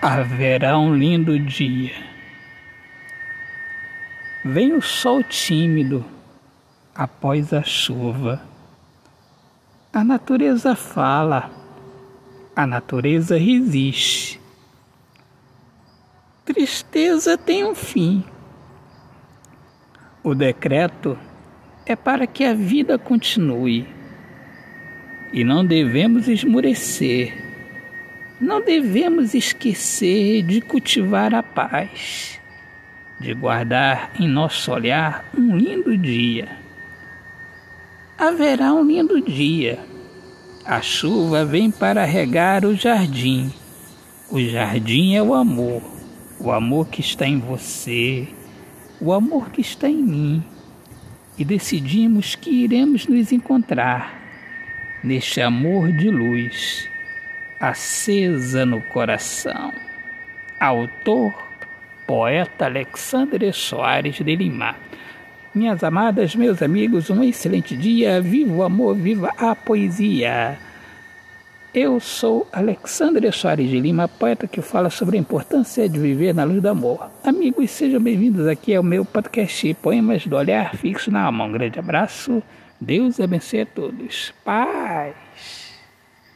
haverá 0.00 0.78
um 0.78 0.94
lindo 0.94 1.38
dia. 1.38 1.92
Vem 4.44 4.72
o 4.72 4.80
sol 4.80 5.22
tímido 5.22 6.04
após 6.94 7.52
a 7.52 7.62
chuva. 7.62 8.40
A 9.92 10.04
natureza 10.04 10.76
fala, 10.76 11.50
a 12.54 12.66
natureza 12.66 13.36
resiste. 13.36 14.40
Tristeza 16.44 17.36
tem 17.36 17.64
um 17.64 17.74
fim. 17.74 18.24
O 20.22 20.34
decreto 20.34 21.18
é 21.84 21.96
para 21.96 22.26
que 22.26 22.44
a 22.44 22.54
vida 22.54 22.98
continue 22.98 23.86
e 25.32 25.42
não 25.42 25.64
devemos 25.64 26.28
esmurecer 26.28 27.47
não 28.40 28.60
devemos 28.60 29.34
esquecer 29.34 30.42
de 30.42 30.60
cultivar 30.60 31.34
a 31.34 31.42
paz, 31.42 32.40
de 33.18 33.34
guardar 33.34 34.12
em 34.18 34.28
nosso 34.28 34.70
olhar 34.70 35.28
um 35.36 35.56
lindo 35.56 35.96
dia. 35.96 36.48
Haverá 38.16 38.72
um 38.72 38.84
lindo 38.84 39.20
dia. 39.20 39.78
A 40.64 40.80
chuva 40.80 41.44
vem 41.44 41.70
para 41.70 42.04
regar 42.04 42.64
o 42.64 42.76
jardim. 42.76 43.52
O 44.30 44.40
jardim 44.40 45.14
é 45.14 45.22
o 45.22 45.34
amor, 45.34 45.82
o 46.38 46.52
amor 46.52 46.88
que 46.88 47.00
está 47.00 47.26
em 47.26 47.38
você, 47.38 48.28
o 49.00 49.12
amor 49.12 49.50
que 49.50 49.60
está 49.60 49.88
em 49.88 50.02
mim. 50.02 50.44
E 51.36 51.44
decidimos 51.44 52.34
que 52.34 52.50
iremos 52.50 53.06
nos 53.06 53.32
encontrar 53.32 54.20
neste 55.02 55.40
amor 55.40 55.90
de 55.92 56.10
luz 56.10 56.88
acesa 57.60 58.64
no 58.64 58.80
coração. 58.80 59.72
Autor, 60.60 61.34
poeta 62.06 62.66
Alexandre 62.66 63.52
Soares 63.52 64.16
de 64.16 64.36
Lima. 64.36 64.76
Minhas 65.54 65.82
amadas, 65.82 66.36
meus 66.36 66.62
amigos, 66.62 67.10
um 67.10 67.22
excelente 67.22 67.76
dia. 67.76 68.20
Viva 68.20 68.52
o 68.52 68.62
amor, 68.62 68.94
viva 68.94 69.32
a 69.36 69.54
poesia. 69.54 70.58
Eu 71.74 72.00
sou 72.00 72.46
Alexandre 72.52 73.30
Soares 73.32 73.68
de 73.68 73.78
Lima, 73.78 74.08
poeta 74.08 74.46
que 74.46 74.62
fala 74.62 74.90
sobre 74.90 75.16
a 75.16 75.20
importância 75.20 75.88
de 75.88 75.98
viver 75.98 76.34
na 76.34 76.44
luz 76.44 76.62
do 76.62 76.68
amor. 76.68 77.10
Amigos, 77.24 77.70
sejam 77.70 78.00
bem-vindos 78.00 78.46
aqui 78.46 78.74
ao 78.74 78.82
meu 78.82 79.04
podcast 79.04 79.74
Poemas 79.74 80.26
do 80.26 80.36
Olhar 80.36 80.76
Fixo 80.76 81.10
na 81.10 81.22
Alma. 81.22 81.44
Um 81.44 81.52
grande 81.52 81.78
abraço. 81.78 82.42
Deus 82.80 83.20
abençoe 83.20 83.62
a 83.62 83.66
todos. 83.66 84.32
Pai. 84.44 85.14